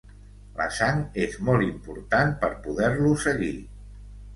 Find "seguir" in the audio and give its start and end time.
3.31-3.57